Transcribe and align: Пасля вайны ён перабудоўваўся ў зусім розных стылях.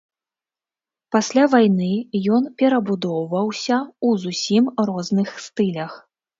Пасля 1.15 1.43
вайны 1.53 1.91
ён 2.39 2.43
перабудоўваўся 2.63 3.77
ў 3.85 4.09
зусім 4.27 4.75
розных 4.91 5.27
стылях. 5.49 5.99